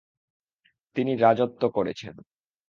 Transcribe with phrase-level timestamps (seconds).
[0.95, 2.15] তিনি রাজত্ব করেছেন।